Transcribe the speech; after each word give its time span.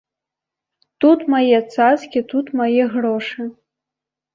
Тут 1.05 1.19
мае 1.35 1.59
цацкі, 1.75 2.19
тут 2.35 2.45
мае 2.65 2.83
грошы. 2.99 3.41